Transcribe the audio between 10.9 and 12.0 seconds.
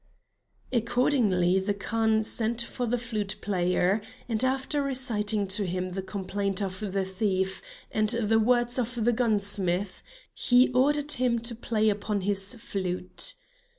him to play